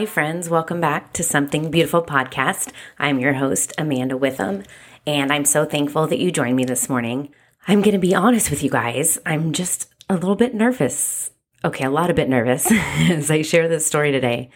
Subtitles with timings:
[0.00, 0.48] Hi, friends.
[0.48, 2.72] Welcome back to Something Beautiful podcast.
[2.98, 4.62] I'm your host, Amanda Witham,
[5.06, 7.34] and I'm so thankful that you joined me this morning.
[7.68, 9.18] I'm going to be honest with you guys.
[9.26, 11.32] I'm just a little bit nervous.
[11.66, 14.48] Okay, a lot of bit nervous as I share this story today,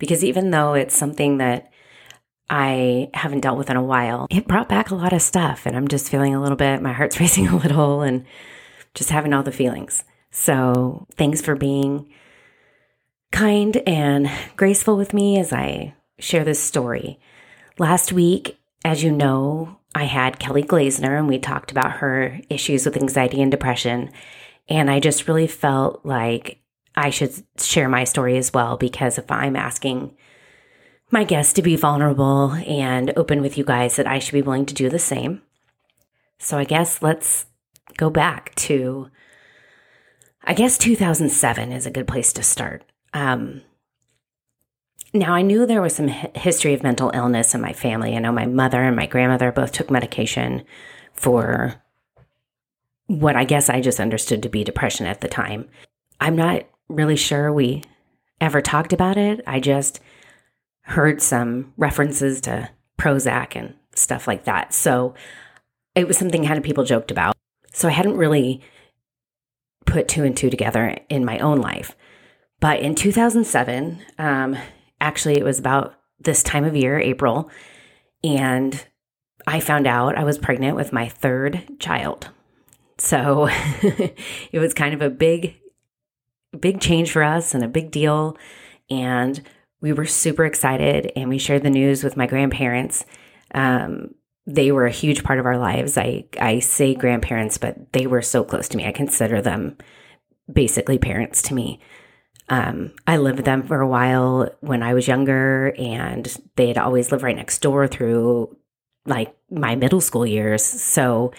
[0.00, 1.70] because even though it's something that
[2.50, 5.76] I haven't dealt with in a while, it brought back a lot of stuff, and
[5.76, 8.24] I'm just feeling a little bit, my heart's racing a little, and
[8.94, 10.02] just having all the feelings.
[10.32, 12.10] So, thanks for being
[13.38, 17.20] kind and graceful with me as I share this story.
[17.78, 22.84] Last week, as you know, I had Kelly Glazner and we talked about her issues
[22.84, 24.10] with anxiety and depression.
[24.68, 26.58] And I just really felt like
[26.96, 30.16] I should share my story as well because if I'm asking
[31.12, 34.66] my guests to be vulnerable and open with you guys, that I should be willing
[34.66, 35.42] to do the same.
[36.40, 37.46] So I guess let's
[37.96, 39.10] go back to,
[40.42, 42.82] I guess 2007 is a good place to start.
[43.12, 43.62] Um,
[45.14, 48.14] now, I knew there was some history of mental illness in my family.
[48.14, 50.64] I know my mother and my grandmother both took medication
[51.14, 51.82] for
[53.06, 55.68] what I guess I just understood to be depression at the time.
[56.20, 57.82] I'm not really sure we
[58.40, 59.40] ever talked about it.
[59.46, 60.00] I just
[60.82, 64.74] heard some references to Prozac and stuff like that.
[64.74, 65.14] So
[65.94, 67.34] it was something kind of people joked about.
[67.72, 68.60] So I hadn't really
[69.86, 71.96] put two and two together in my own life.
[72.60, 74.56] But in 2007, um,
[75.00, 77.50] actually, it was about this time of year, April,
[78.24, 78.84] and
[79.46, 82.28] I found out I was pregnant with my third child.
[82.98, 83.48] So
[83.82, 85.56] it was kind of a big,
[86.58, 88.36] big change for us and a big deal.
[88.90, 89.40] And
[89.80, 93.04] we were super excited and we shared the news with my grandparents.
[93.54, 94.14] Um,
[94.46, 95.96] they were a huge part of our lives.
[95.96, 98.86] I, I say grandparents, but they were so close to me.
[98.86, 99.76] I consider them
[100.52, 101.80] basically parents to me.
[102.50, 106.78] Um, I lived with them for a while when I was younger, and they had
[106.78, 108.56] always lived right next door through
[109.06, 110.62] like my middle school years.
[110.64, 111.32] So,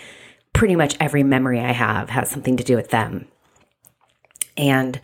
[0.53, 3.27] pretty much every memory I have has something to do with them.
[4.57, 4.99] And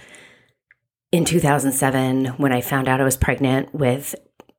[1.11, 4.15] in 2007, when I found out I was pregnant with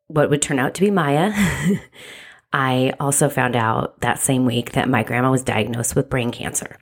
[0.06, 1.32] what would turn out to be Maya,
[2.52, 6.78] I also found out that same week that my grandma was diagnosed with brain cancer.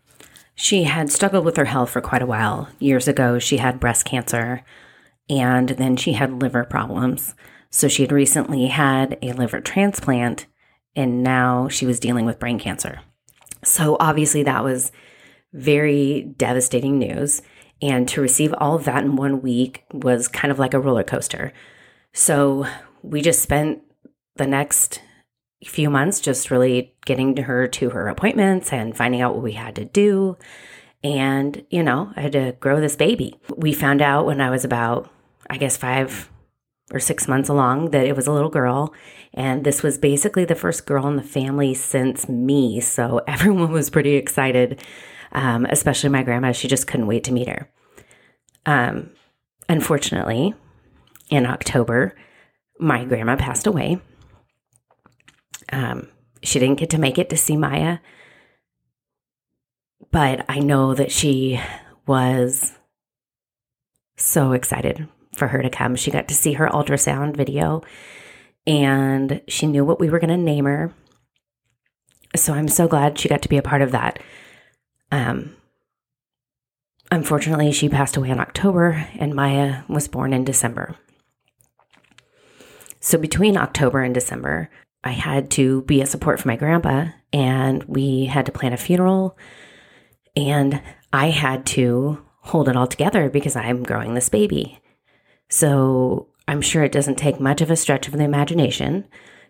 [0.55, 2.69] She had struggled with her health for quite a while.
[2.79, 4.65] Years ago, she had breast cancer
[5.29, 7.35] and then she had liver problems.
[7.71, 10.47] So she had recently had a liver transplant
[10.95, 13.01] and now she was dealing with brain cancer.
[13.65, 14.93] So obviously, that was
[15.53, 17.43] very devastating news.
[17.83, 21.03] And to receive all of that in one week was kind of like a roller
[21.03, 21.53] coaster.
[22.13, 22.67] So
[23.03, 23.83] we just spent
[24.37, 25.01] the next
[25.65, 29.75] few months just really getting her to her appointments and finding out what we had
[29.77, 30.37] to do.
[31.03, 33.39] And, you know, I had to grow this baby.
[33.57, 35.11] We found out when I was about,
[35.51, 36.31] I guess, five
[36.93, 38.95] or six months along that it was a little girl.
[39.33, 42.81] And this was basically the first girl in the family since me.
[42.81, 44.83] So everyone was pretty excited,
[45.33, 46.53] um, especially my grandma.
[46.53, 47.71] She just couldn't wait to meet her.
[48.67, 49.11] Um,
[49.69, 50.55] unfortunately,
[51.31, 52.15] in October,
[52.79, 54.01] my grandma passed away.
[55.73, 56.09] Um,
[56.43, 57.99] she didn't get to make it to see Maya,
[60.11, 61.61] but I know that she
[62.07, 62.79] was
[64.17, 65.97] so excited for her to come.
[65.97, 67.83] She got to see her ultrasound video
[68.67, 70.93] and she knew what we were going to name her.
[72.37, 74.19] So I'm so glad she got to be a part of that.
[75.13, 75.57] Um,
[77.11, 80.97] unfortunately, she passed away in October and Maya was born in December.
[83.01, 84.71] So between October and December,
[85.05, 88.79] I had to be a support for my grandpa, and we had to plan a
[88.79, 89.39] funeral,
[90.35, 90.81] and
[91.13, 94.81] I had to hold it all together because I'm growing this baby.
[95.49, 99.06] So I'm sure it doesn't take much of a stretch of the imagination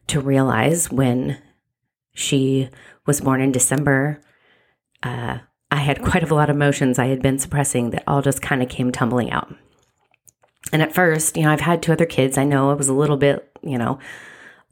[0.08, 1.38] to realize when
[2.14, 2.68] she
[3.06, 4.20] was born in December,
[5.02, 5.38] uh,
[5.70, 8.62] I had quite a lot of emotions I had been suppressing that all just kind
[8.62, 9.52] of came tumbling out.
[10.72, 12.38] And at first, you know, I've had two other kids.
[12.38, 13.98] I know I was a little bit, you know,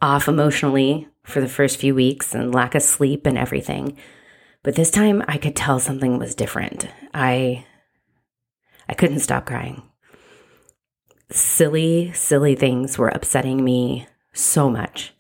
[0.03, 3.97] off emotionally for the first few weeks and lack of sleep and everything.
[4.65, 6.89] But this time I could tell something was different.
[7.15, 7.65] I
[8.89, 9.83] I couldn't stop crying.
[11.31, 15.15] Silly, silly things were upsetting me so much.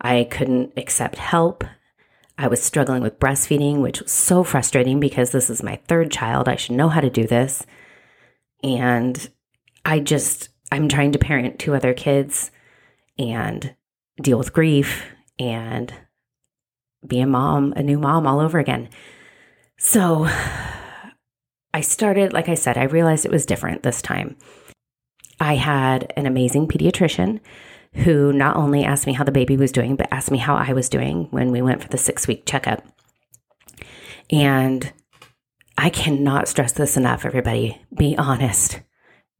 [0.00, 1.64] I couldn't accept help.
[2.38, 6.48] I was struggling with breastfeeding, which was so frustrating because this is my third child.
[6.48, 7.66] I should know how to do this.
[8.62, 9.28] And
[9.84, 12.50] I just, I'm trying to parent two other kids
[13.18, 13.74] and
[14.20, 15.04] deal with grief
[15.38, 15.92] and
[17.06, 18.88] be a mom, a new mom all over again.
[19.78, 20.28] So
[21.72, 24.36] I started, like I said, I realized it was different this time.
[25.40, 27.40] I had an amazing pediatrician
[27.94, 30.72] who not only asked me how the baby was doing, but asked me how I
[30.72, 32.84] was doing when we went for the six week checkup.
[34.30, 34.92] And
[35.78, 37.80] I cannot stress this enough, everybody.
[37.96, 38.80] Be honest.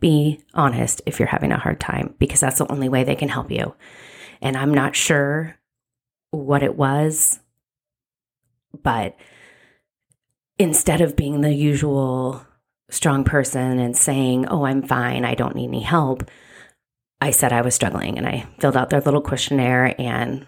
[0.01, 3.29] Be honest if you're having a hard time, because that's the only way they can
[3.29, 3.75] help you.
[4.43, 5.57] And I'm not sure
[6.31, 7.41] what it was,
[8.83, 9.17] but
[10.59, 12.47] instead of being the usual
[12.91, 16.29] strong person and saying, Oh, I'm fine, I don't need any help,
[17.21, 20.47] I said I was struggling and I filled out their little questionnaire and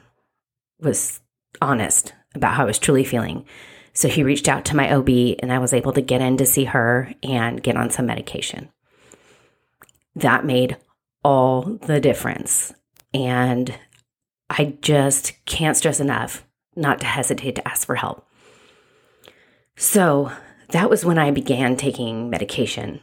[0.81, 1.21] was
[1.61, 3.45] honest about how I was truly feeling.
[3.93, 5.09] So he reached out to my OB
[5.41, 8.71] and I was able to get in to see her and get on some medication.
[10.15, 10.79] That made
[11.23, 12.73] all the difference.
[13.15, 13.79] And
[14.49, 18.27] I just can't stress enough not to hesitate to ask for help.
[19.77, 20.33] So
[20.71, 23.01] that was when I began taking medication.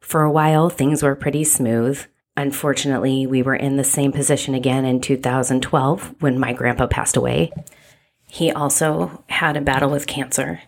[0.00, 2.04] For a while, things were pretty smooth.
[2.36, 7.52] Unfortunately, we were in the same position again in 2012 when my grandpa passed away.
[8.26, 10.62] He also had a battle with cancer,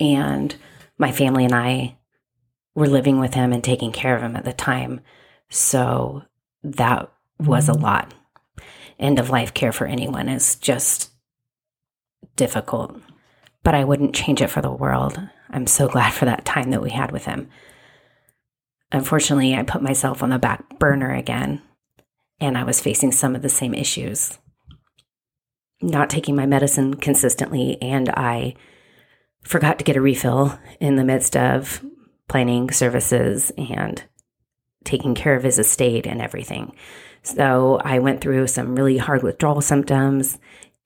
[0.00, 0.54] and
[0.96, 1.96] my family and I
[2.74, 5.00] were living with him and taking care of him at the time.
[5.50, 6.22] So
[6.62, 8.14] that was a lot.
[8.98, 11.10] End of life care for anyone is just
[12.36, 13.00] difficult,
[13.62, 15.20] but I wouldn't change it for the world.
[15.50, 17.48] I'm so glad for that time that we had with him.
[18.90, 21.62] Unfortunately, I put myself on the back burner again,
[22.40, 24.38] and I was facing some of the same issues.
[25.80, 28.54] Not taking my medicine consistently, and I
[29.42, 31.84] forgot to get a refill in the midst of
[32.28, 34.02] planning services and
[34.84, 36.72] taking care of his estate and everything.
[37.36, 40.38] So I went through some really hard withdrawal symptoms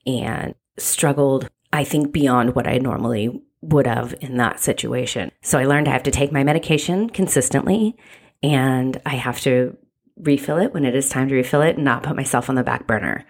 [0.06, 5.30] and struggled, I think, beyond what I normally would have in that situation.
[5.42, 7.96] So I learned I have to take my medication consistently
[8.42, 9.76] and I have to
[10.16, 12.64] refill it when it is time to refill it and not put myself on the
[12.64, 13.24] back burner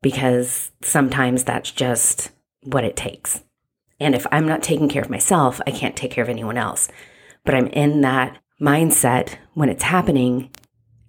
[0.00, 2.30] because sometimes that's just
[2.62, 3.42] what it takes.
[4.00, 6.88] And if I'm not taking care of myself, I can't take care of anyone else.
[7.44, 10.50] But I'm in that mindset when it's happening.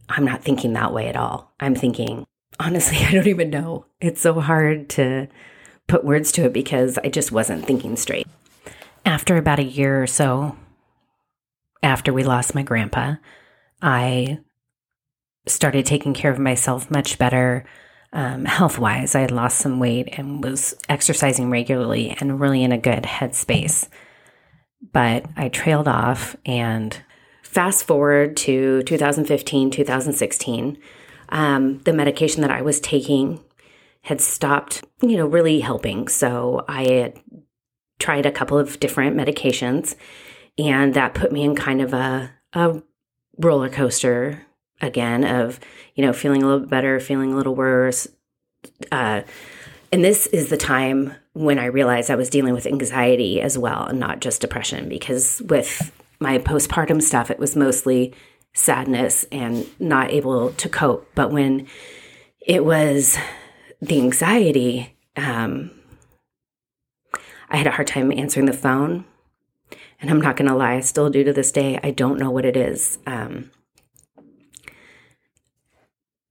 [0.10, 1.54] I'm not thinking that way at all.
[1.60, 2.26] I'm thinking,
[2.60, 3.86] honestly, I don't even know.
[4.02, 5.28] It's so hard to
[5.88, 8.28] put words to it because I just wasn't thinking straight.
[9.06, 10.56] After about a year or so,
[11.82, 13.16] after we lost my grandpa,
[13.82, 14.40] I
[15.48, 17.66] started taking care of myself much better
[18.12, 19.16] um, health wise.
[19.16, 23.88] I had lost some weight and was exercising regularly and really in a good headspace.
[24.92, 26.98] But I trailed off and
[27.50, 30.78] fast forward to 2015, 2016.
[31.30, 33.44] Um, the medication that I was taking
[34.04, 36.08] had stopped, you know, really helping.
[36.08, 37.20] So I had
[37.98, 39.96] tried a couple of different medications,
[40.60, 42.84] and that put me in kind of a, a
[43.40, 44.46] roller coaster
[44.80, 45.60] again of,
[45.96, 48.08] you know, feeling a little better, feeling a little worse.
[48.92, 49.22] Uh,
[49.92, 53.86] and this is the time when I realized I was dealing with anxiety as well,
[53.86, 58.14] and not just depression, because with my postpartum stuff, it was mostly
[58.54, 61.08] sadness and not able to cope.
[61.16, 61.68] But when
[62.46, 63.18] it was
[63.82, 65.72] the anxiety, um,
[67.50, 69.06] I had a hard time answering the phone.
[70.02, 71.78] And I'm not going to lie, I still do to this day.
[71.84, 73.00] I don't know what it is.
[73.06, 73.52] Um,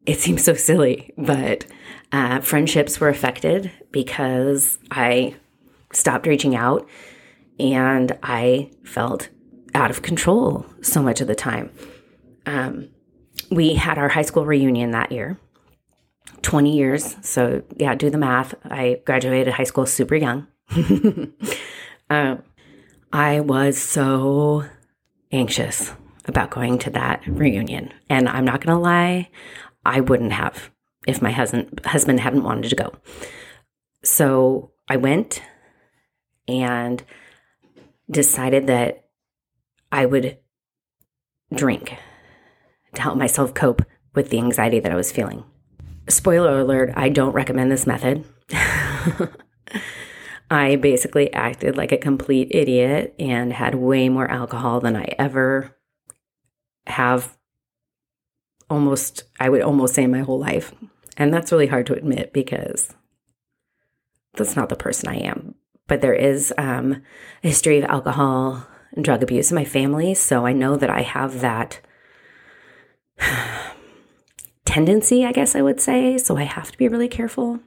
[0.06, 1.66] it seems so silly, but
[2.12, 5.36] uh, friendships were affected because I
[5.92, 6.88] stopped reaching out
[7.60, 9.28] and I felt
[9.75, 11.70] out of control so much of the time.
[12.46, 12.88] Um,
[13.50, 15.38] we had our high school reunion that year,
[16.42, 17.16] 20 years.
[17.22, 18.54] So, yeah, do the math.
[18.64, 20.46] I graduated high school super young.
[22.10, 22.42] um,
[23.12, 24.64] I was so
[25.32, 25.92] anxious
[26.26, 27.92] about going to that reunion.
[28.10, 29.30] And I'm not going to lie,
[29.84, 30.70] I wouldn't have
[31.06, 32.92] if my husband husband hadn't wanted to go.
[34.04, 35.42] So I went
[36.46, 37.02] and
[38.10, 39.07] decided that
[39.90, 40.38] I would
[41.54, 41.97] drink
[42.95, 43.83] to help myself cope
[44.14, 45.45] with the anxiety that I was feeling.
[46.09, 48.25] Spoiler alert, I don't recommend this method.
[50.50, 55.76] I basically acted like a complete idiot and had way more alcohol than I ever
[56.87, 57.37] have
[58.71, 60.75] almost, I would almost say my whole life.
[61.18, 62.95] And that's really hard to admit because
[64.35, 65.54] that's not the person I am.
[65.87, 67.02] But there is um,
[67.42, 70.14] a history of alcohol and drug abuse in my family.
[70.14, 71.80] So I know that I have that
[74.64, 76.18] tendency, I guess I would say.
[76.18, 77.61] So I have to be really careful.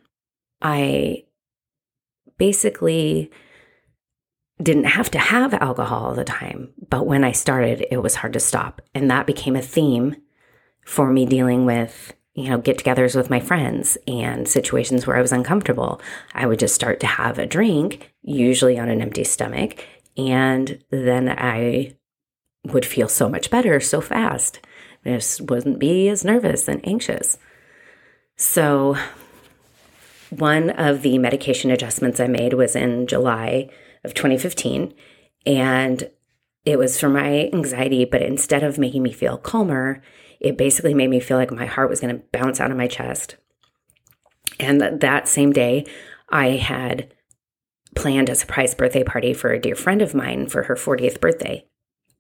[0.61, 1.25] I
[2.37, 3.31] basically
[4.61, 6.73] didn't have to have alcohol all the time.
[6.89, 8.81] But when I started, it was hard to stop.
[8.93, 10.15] And that became a theme
[10.85, 15.21] for me dealing with, you know, get togethers with my friends and situations where I
[15.21, 16.01] was uncomfortable.
[16.33, 19.83] I would just start to have a drink, usually on an empty stomach.
[20.17, 21.95] And then I
[22.65, 24.59] would feel so much better so fast.
[25.05, 27.37] I just wouldn't be as nervous and anxious.
[28.35, 28.97] So,
[30.29, 33.69] one of the medication adjustments I made was in July
[34.03, 34.93] of 2015.
[35.45, 36.09] And
[36.65, 40.01] it was for my anxiety, but instead of making me feel calmer,
[40.39, 42.87] it basically made me feel like my heart was going to bounce out of my
[42.87, 43.35] chest.
[44.59, 45.85] And that same day,
[46.29, 47.13] I had
[47.95, 51.65] planned a surprise birthday party for a dear friend of mine for her 40th birthday.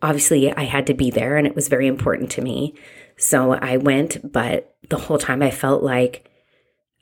[0.01, 2.73] Obviously, I had to be there and it was very important to me.
[3.17, 6.29] So I went, but the whole time I felt like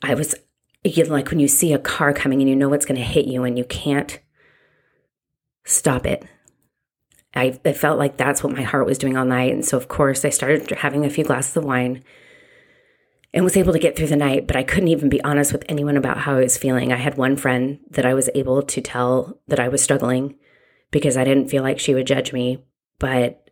[0.03, 0.35] I was
[0.83, 3.03] you know, like when you see a car coming and you know what's going to
[3.03, 4.19] hit you and you can't
[5.65, 6.25] stop it.
[7.35, 9.53] I, I felt like that's what my heart was doing all night.
[9.53, 12.03] And so, of course, I started having a few glasses of wine
[13.33, 15.63] and was able to get through the night, but I couldn't even be honest with
[15.69, 16.91] anyone about how I was feeling.
[16.91, 20.35] I had one friend that I was able to tell that I was struggling
[20.91, 22.63] because I didn't feel like she would judge me,
[22.97, 23.49] but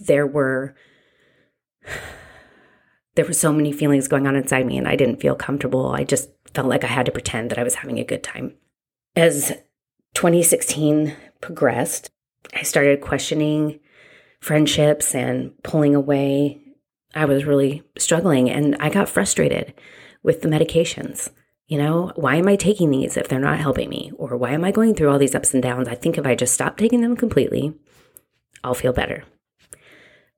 [0.00, 0.74] there were
[3.14, 5.90] there were so many feelings going on inside me and I didn't feel comfortable.
[5.90, 8.54] I just felt like I had to pretend that I was having a good time.
[9.14, 9.52] As
[10.14, 12.10] 2016 progressed,
[12.54, 13.80] I started questioning
[14.40, 16.60] friendships and pulling away.
[17.16, 19.74] I was really struggling and I got frustrated
[20.22, 21.30] with the medications.
[21.66, 24.12] You know, why am I taking these if they're not helping me?
[24.16, 25.88] Or why am I going through all these ups and downs?
[25.88, 27.74] I think if I just stop taking them completely,
[28.62, 29.24] I'll feel better.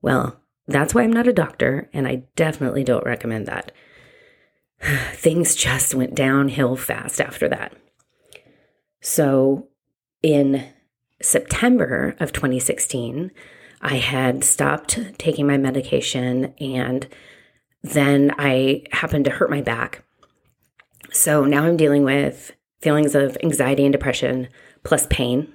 [0.01, 3.71] Well, that's why I'm not a doctor, and I definitely don't recommend that.
[5.13, 7.73] Things just went downhill fast after that.
[9.01, 9.67] So
[10.23, 10.65] in
[11.21, 13.31] September of 2016,
[13.81, 17.07] I had stopped taking my medication and
[17.81, 20.03] then I happened to hurt my back.
[21.11, 24.47] So now I'm dealing with feelings of anxiety and depression
[24.83, 25.51] plus pain.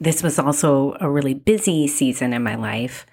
[0.00, 3.06] This was also a really busy season in my life.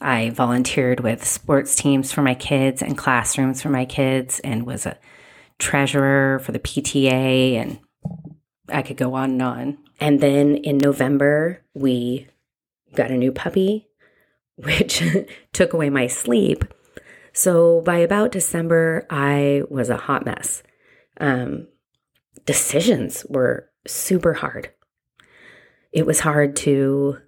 [0.00, 4.86] I volunteered with sports teams for my kids and classrooms for my kids and was
[4.86, 4.98] a
[5.58, 7.80] treasurer for the PTA and
[8.68, 9.78] I could go on and on.
[10.00, 12.28] And then in November, we
[12.94, 13.87] got a new puppy,
[14.58, 15.02] which
[15.52, 16.64] took away my sleep.
[17.32, 20.62] So by about December, I was a hot mess.
[21.20, 21.68] Um,
[22.44, 24.70] decisions were super hard.
[25.92, 27.18] It was hard to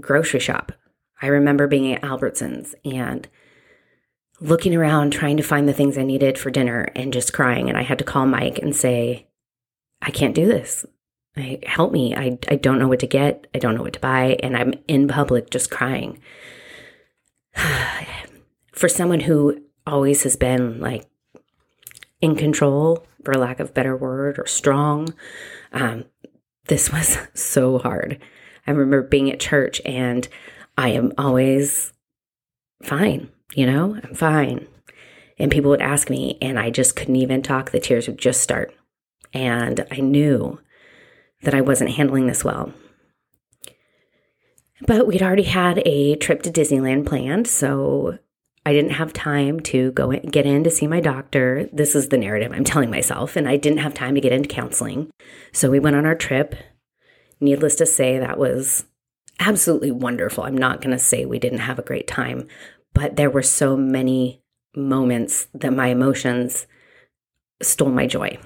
[0.00, 0.72] grocery shop.
[1.20, 3.28] I remember being at Albertsons and
[4.40, 7.68] looking around trying to find the things I needed for dinner and just crying.
[7.68, 9.28] And I had to call Mike and say,
[10.02, 10.84] I can't do this.
[11.36, 12.14] I, help me.
[12.14, 13.46] I, I don't know what to get.
[13.54, 14.36] I don't know what to buy.
[14.42, 16.20] And I'm in public just crying.
[18.72, 21.06] for someone who always has been like
[22.20, 25.14] in control, for lack of better word, or strong,
[25.72, 26.04] um,
[26.66, 28.20] this was so hard.
[28.66, 30.26] I remember being at church and
[30.76, 31.92] I am always
[32.82, 34.66] fine, you know, I'm fine.
[35.38, 37.72] And people would ask me, and I just couldn't even talk.
[37.72, 38.72] The tears would just start.
[39.32, 40.60] And I knew
[41.44, 42.72] that I wasn't handling this well.
[44.86, 48.18] But we'd already had a trip to Disneyland planned, so
[48.66, 51.68] I didn't have time to go in, get in to see my doctor.
[51.72, 54.48] This is the narrative I'm telling myself, and I didn't have time to get into
[54.48, 55.10] counseling.
[55.52, 56.54] So we went on our trip.
[57.40, 58.84] Needless to say, that was
[59.40, 60.44] absolutely wonderful.
[60.44, 62.46] I'm not going to say we didn't have a great time,
[62.94, 64.42] but there were so many
[64.76, 66.66] moments that my emotions
[67.62, 68.38] stole my joy.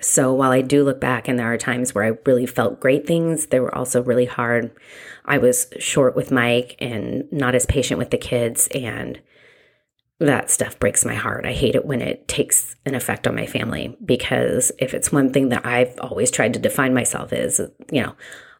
[0.00, 3.06] So while I do look back and there are times where I really felt great
[3.06, 4.70] things, they were also really hard.
[5.24, 9.20] I was short with Mike and not as patient with the kids and
[10.20, 11.46] that stuff breaks my heart.
[11.46, 15.32] I hate it when it takes an effect on my family because if it's one
[15.32, 17.60] thing that I've always tried to define myself is,
[17.92, 18.14] you know,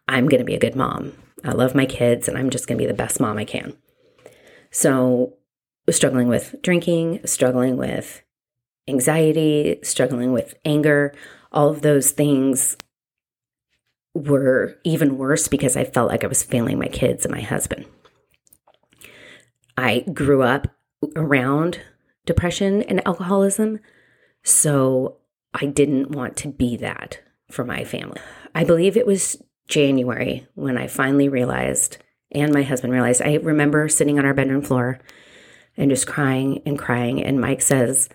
[0.07, 1.15] I'm going to be a good mom.
[1.45, 3.77] I love my kids and I'm just going to be the best mom I can.
[4.71, 5.35] So,
[5.91, 8.23] struggling with drinking, struggling with
[8.89, 11.15] anxiety, struggling with anger,
[11.53, 12.77] all of those things
[14.15, 17.87] were even worse because I felt like I was failing my kids and my husband.
[19.77, 20.67] I grew up
[21.15, 21.81] around
[22.27, 23.79] depression and alcoholism,
[24.43, 25.19] so
[25.55, 28.21] I didn't want to be that for my family.
[28.55, 31.99] I believe it was January when I finally realized,
[32.33, 34.99] and my husband realized, I remember sitting on our bedroom floor
[35.77, 37.23] and just crying and crying.
[37.23, 38.09] And Mike says,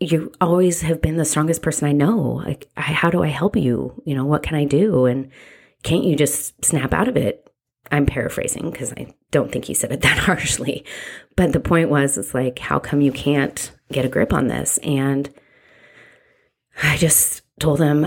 [0.00, 2.18] you always have been the strongest person I know.
[2.18, 4.00] Like, I, how do I help you?
[4.04, 5.06] You know, what can I do?
[5.06, 5.30] And
[5.82, 7.44] can't you just snap out of it?
[7.90, 10.84] I'm paraphrasing because I don't think he said it that harshly.
[11.36, 14.78] But the point was, it's like, how come you can't get a grip on this?
[14.78, 15.30] And
[16.82, 18.06] I just told him,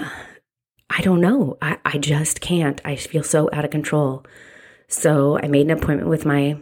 [0.89, 1.57] I don't know.
[1.61, 2.81] I, I just can't.
[2.85, 4.25] I feel so out of control.
[4.87, 6.57] So I made an appointment with my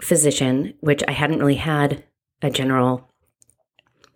[0.00, 2.04] physician, which I hadn't really had
[2.42, 3.10] a general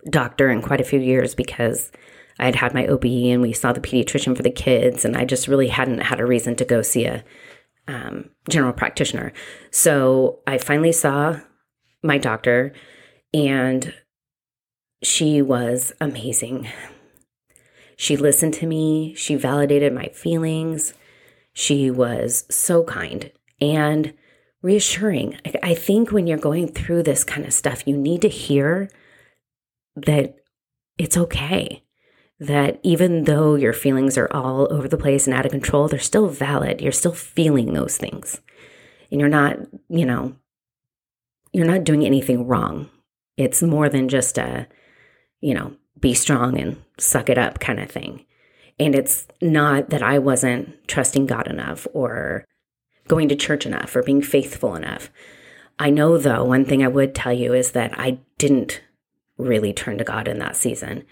[0.09, 1.91] doctor in quite a few years because
[2.39, 5.25] I had had my OB and we saw the pediatrician for the kids, and I
[5.25, 7.23] just really hadn't had a reason to go see a
[7.87, 9.33] um, general practitioner.
[9.71, 11.41] So I finally saw
[12.03, 12.73] my doctor,
[13.35, 13.93] and
[15.03, 16.69] she was amazing.
[17.97, 20.95] She listened to me, she validated my feelings.
[21.53, 23.31] She was so kind
[23.61, 24.15] and
[24.63, 25.39] reassuring.
[25.63, 28.89] I think when you're going through this kind of stuff, you need to hear
[29.97, 30.37] that
[30.99, 31.83] it's okay.
[32.39, 35.99] That even though your feelings are all over the place and out of control, they're
[35.99, 36.81] still valid.
[36.81, 38.41] You're still feeling those things.
[39.11, 40.37] And you're not, you know,
[41.53, 42.89] you're not doing anything wrong.
[43.37, 44.69] It's more than just a,
[45.41, 48.25] you know, be strong and suck it up kind of thing.
[48.79, 52.47] And it's not that I wasn't trusting God enough or
[53.09, 55.11] going to church enough or being faithful enough.
[55.79, 58.81] I know, though, one thing I would tell you is that I didn't
[59.41, 61.05] really turn to God in that season,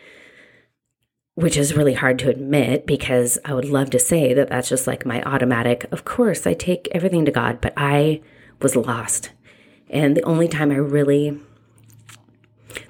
[1.34, 4.86] which is really hard to admit because I would love to say that that's just
[4.86, 8.20] like my automatic, of course, I take everything to God, but I
[8.60, 9.30] was lost.
[9.90, 11.38] And the only time I really,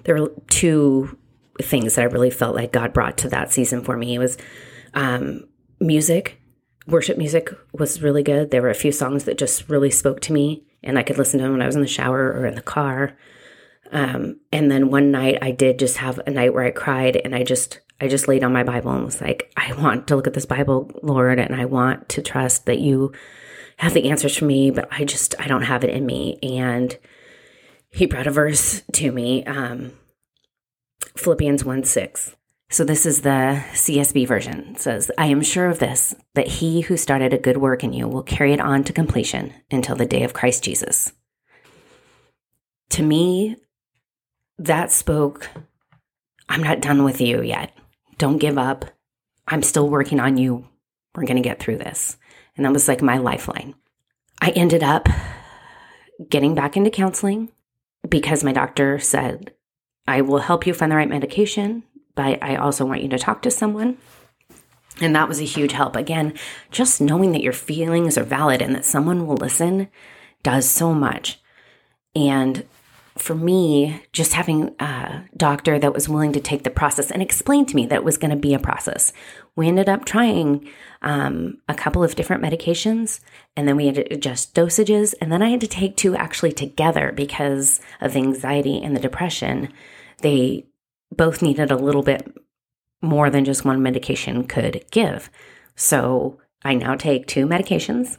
[0.05, 1.17] there were two
[1.61, 4.15] things that I really felt like God brought to that season for me.
[4.15, 4.39] It was
[4.95, 5.47] um,
[5.81, 6.41] music.
[6.87, 8.51] Worship music was really good.
[8.51, 11.39] There were a few songs that just really spoke to me, and I could listen
[11.39, 13.17] to them when I was in the shower or in the car.
[13.91, 17.35] Um, and then one night I did just have a night where I cried and
[17.35, 20.27] I just I just laid on my Bible and was like, I want to look
[20.27, 23.13] at this Bible, Lord, and I want to trust that you
[23.79, 26.39] have the answers for me, but I just I don't have it in me.
[26.43, 26.97] And
[27.91, 29.93] he brought a verse to me, um,
[31.17, 32.37] Philippians 1 6.
[32.71, 34.73] So this is the CSB version.
[34.75, 37.95] It says, I am sure of this, that he who started a good work in
[37.95, 41.13] you will carry it on to completion until the day of Christ Jesus.
[42.91, 43.57] To me,
[44.59, 45.49] that spoke,
[46.49, 47.73] I'm not done with you yet.
[48.17, 48.85] Don't give up.
[49.47, 50.67] I'm still working on you.
[51.15, 52.17] We're going to get through this.
[52.57, 53.75] And that was like my lifeline.
[54.41, 55.09] I ended up
[56.29, 57.51] getting back into counseling
[58.09, 59.53] because my doctor said,
[60.07, 63.43] I will help you find the right medication, but I also want you to talk
[63.43, 63.99] to someone.
[65.01, 65.95] And that was a huge help.
[65.95, 66.35] Again,
[66.71, 69.89] just knowing that your feelings are valid and that someone will listen
[70.43, 71.41] does so much.
[72.17, 72.65] And
[73.21, 77.67] for me, just having a doctor that was willing to take the process and explain
[77.67, 79.13] to me that it was going to be a process.
[79.57, 80.69] We ended up trying
[81.03, 83.21] um, a couple of different medications,
[83.57, 85.15] and then we had to adjust dosages.
[85.21, 89.01] And then I had to take two actually together because of the anxiety and the
[89.01, 89.73] depression.
[90.23, 90.67] They
[91.11, 92.37] both needed a little bit
[93.01, 95.31] more than just one medication could give.
[95.77, 98.19] So I now take two medications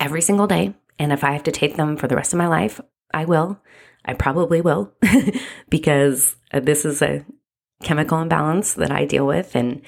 [0.00, 0.74] every single day.
[0.98, 2.80] And if I have to take them for the rest of my life,
[3.12, 3.60] I will.
[4.04, 4.92] I probably will
[5.68, 7.24] because uh, this is a
[7.82, 9.54] chemical imbalance that I deal with.
[9.54, 9.82] And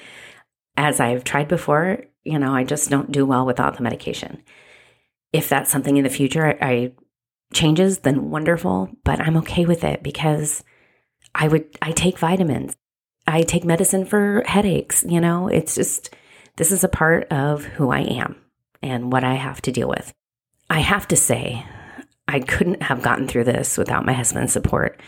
[0.77, 4.41] as I've tried before, you know, I just don't do well without the medication.
[5.33, 6.91] If that's something in the future I, I
[7.53, 10.63] changes, then wonderful, but I'm okay with it because
[11.33, 12.75] I would, I take vitamins.
[13.27, 15.03] I take medicine for headaches.
[15.07, 16.13] You know, it's just,
[16.57, 18.37] this is a part of who I am
[18.81, 20.13] and what I have to deal with.
[20.69, 21.65] I have to say,
[22.27, 24.99] I couldn't have gotten through this without my husband's support.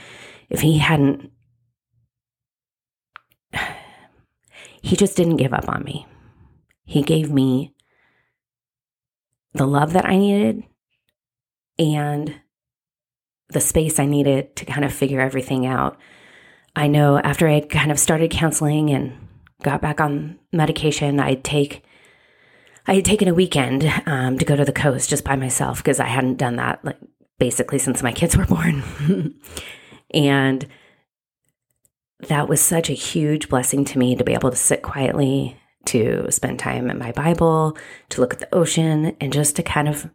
[0.50, 1.32] If he hadn't,
[4.82, 6.06] he just didn't give up on me.
[6.86, 7.74] He gave me
[9.54, 10.64] the love that I needed
[11.80, 12.36] and
[13.50, 15.98] the space I needed to kind of figure everything out.
[16.76, 19.14] I know after I kind of started counseling and
[19.64, 21.84] got back on medication, I'd take
[22.88, 26.00] I had taken a weekend um, to go to the coast just by myself because
[26.00, 26.98] I hadn't done that like
[27.38, 28.84] basically since my kids were born.
[30.14, 30.68] and
[32.28, 36.32] that was such a huge blessing to me to be able to sit quietly, to
[36.32, 37.78] spend time in my Bible,
[38.10, 40.10] to look at the ocean, and just to kind of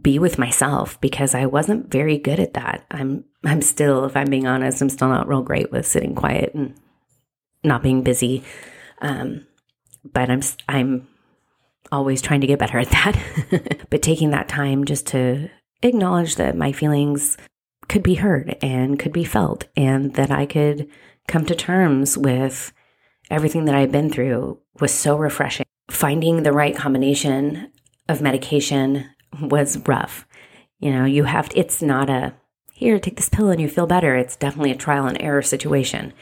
[0.00, 2.84] be with myself because I wasn't very good at that.
[2.90, 6.52] I'm I'm still, if I'm being honest, I'm still not real great with sitting quiet
[6.54, 6.74] and
[7.62, 8.42] not being busy.
[9.00, 9.46] Um,
[10.12, 11.08] but I'm I'm
[11.92, 13.86] always trying to get better at that.
[13.90, 15.50] but taking that time just to
[15.82, 17.36] acknowledge that my feelings
[17.88, 20.88] could be heard and could be felt, and that I could
[21.28, 22.72] come to terms with
[23.30, 25.66] everything that I've been through was so refreshing.
[25.90, 27.70] Finding the right combination
[28.08, 30.26] of medication was rough.
[30.78, 32.34] You know, you have, to, it's not a,
[32.72, 34.16] here, take this pill and you feel better.
[34.16, 36.12] It's definitely a trial and error situation.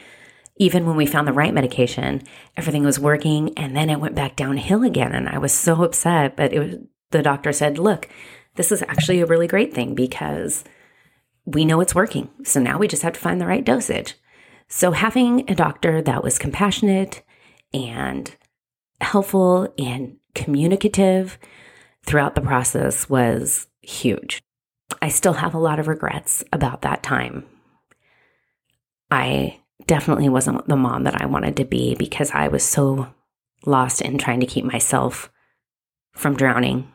[0.57, 2.21] Even when we found the right medication,
[2.55, 5.13] everything was working and then it went back downhill again.
[5.13, 6.75] And I was so upset, but it was,
[7.11, 8.07] the doctor said, look,
[8.55, 10.63] this is actually a really great thing because
[11.45, 12.29] we know it's working.
[12.43, 14.15] So now we just have to find the right dosage.
[14.67, 17.23] So having a doctor that was compassionate
[17.73, 18.33] and
[19.01, 21.37] helpful and communicative
[22.03, 24.41] throughout the process was huge.
[25.01, 27.45] I still have a lot of regrets about that time.
[29.09, 33.07] I definitely wasn't the mom that I wanted to be because I was so
[33.65, 35.31] lost in trying to keep myself
[36.13, 36.91] from drowning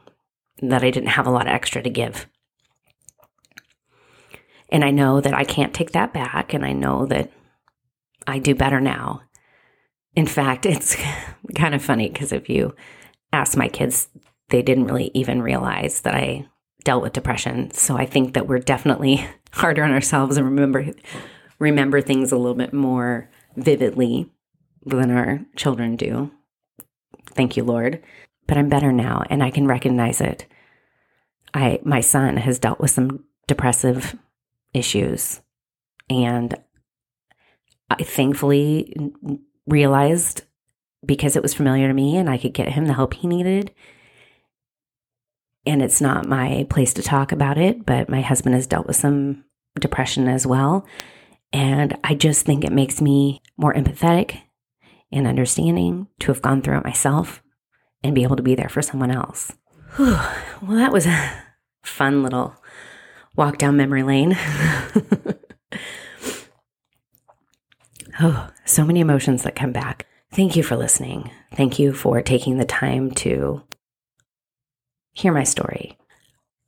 [0.62, 2.26] that I didn't have a lot of extra to give.
[4.70, 6.52] And I know that I can't take that back.
[6.52, 7.30] And I know that
[8.26, 9.22] I do better now.
[10.14, 10.96] In fact, it's
[11.54, 12.74] kind of funny because if you
[13.32, 14.08] ask my kids,
[14.50, 16.46] they didn't really even realize that I
[16.84, 17.70] dealt with depression.
[17.72, 20.86] So I think that we're definitely harder on ourselves and remember
[21.58, 24.30] remember things a little bit more vividly
[24.84, 26.30] than our children do.
[27.30, 28.02] Thank you, Lord.
[28.46, 30.46] But I'm better now and I can recognize it.
[31.52, 34.16] I my son has dealt with some depressive
[34.72, 35.40] issues
[36.10, 36.54] and
[37.90, 38.94] I thankfully
[39.66, 40.42] realized
[41.04, 43.72] because it was familiar to me and I could get him the help he needed.
[45.66, 48.96] And it's not my place to talk about it, but my husband has dealt with
[48.96, 49.44] some
[49.78, 50.86] depression as well.
[51.52, 54.42] And I just think it makes me more empathetic
[55.11, 57.42] and understanding to have gone through it myself
[58.02, 59.52] and be able to be there for someone else.
[59.96, 60.18] Whew.
[60.62, 61.32] Well, that was a
[61.82, 62.54] fun little
[63.37, 64.37] walk down memory lane.
[68.20, 70.06] oh, so many emotions that come back.
[70.32, 71.30] Thank you for listening.
[71.54, 73.62] Thank you for taking the time to
[75.12, 75.96] hear my story.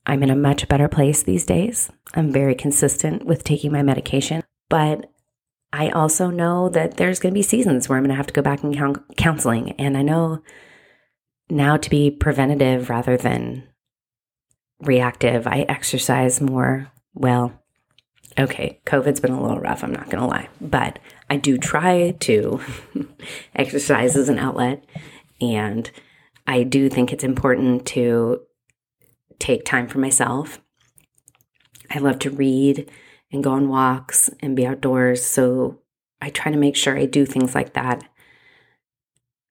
[0.07, 1.91] I'm in a much better place these days.
[2.15, 4.43] I'm very consistent with taking my medication.
[4.71, 5.11] But
[5.73, 8.33] I also know that there's going to be seasons where I'm going to have to
[8.33, 9.73] go back and counseling.
[9.73, 10.43] And I know
[11.51, 13.65] now to be preventative rather than
[14.81, 16.91] reactive, I exercise more.
[17.15, 17.53] Well,
[18.39, 20.49] okay, COVID's been a little rough, I'm not going to lie.
[20.61, 22.61] But I do try to
[23.55, 24.85] exercise as an outlet.
[25.41, 25.91] And
[26.47, 28.41] I do think it's important to
[29.39, 30.61] take time for myself.
[31.91, 32.91] I love to read
[33.33, 35.25] and go on walks and be outdoors.
[35.25, 35.79] So
[36.21, 38.03] I try to make sure I do things like that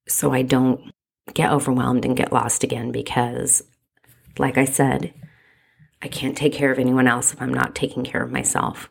[0.08, 0.92] so I don't
[1.34, 3.64] get overwhelmed and get lost again because,
[4.38, 5.14] like I said,
[6.02, 8.90] I can't take care of anyone else if I'm not taking care of myself.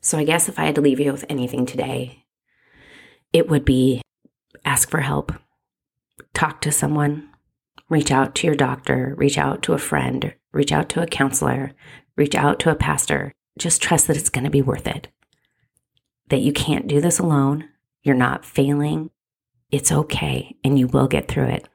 [0.00, 2.24] So I guess if I had to leave you with anything today,
[3.32, 4.02] it would be
[4.64, 5.32] ask for help,
[6.32, 7.28] talk to someone,
[7.88, 11.72] reach out to your doctor, reach out to a friend, reach out to a counselor,
[12.16, 13.32] reach out to a pastor.
[13.58, 15.08] Just trust that it's going to be worth it.
[16.28, 17.68] That you can't do this alone.
[18.02, 19.10] You're not failing.
[19.70, 21.68] It's okay, and you will get through it.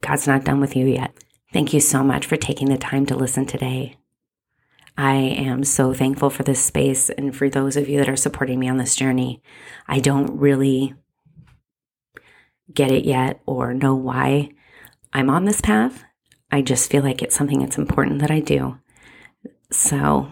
[0.00, 1.12] God's not done with you yet.
[1.52, 3.96] Thank you so much for taking the time to listen today.
[4.96, 8.60] I am so thankful for this space and for those of you that are supporting
[8.60, 9.42] me on this journey.
[9.88, 10.94] I don't really
[12.72, 14.50] get it yet or know why
[15.12, 16.04] I'm on this path.
[16.50, 18.78] I just feel like it's something that's important that I do.
[19.70, 20.28] So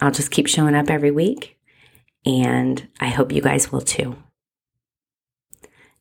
[0.00, 1.58] I'll just keep showing up every week,
[2.24, 4.16] and I hope you guys will too.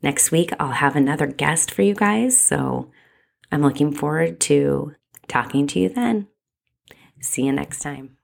[0.02, 2.92] Next week, I'll have another guest for you guys, so
[3.52, 4.96] I'm looking forward to
[5.28, 6.28] talking to you then.
[7.20, 8.18] See you next time.